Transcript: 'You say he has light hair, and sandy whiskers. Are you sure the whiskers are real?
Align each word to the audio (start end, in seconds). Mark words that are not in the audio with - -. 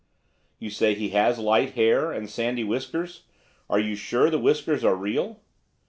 'You 0.57 0.71
say 0.71 0.95
he 0.95 1.09
has 1.09 1.37
light 1.37 1.75
hair, 1.75 2.11
and 2.11 2.27
sandy 2.27 2.63
whiskers. 2.63 3.25
Are 3.69 3.77
you 3.79 3.95
sure 3.95 4.31
the 4.31 4.39
whiskers 4.39 4.83
are 4.83 4.95
real? 4.95 5.41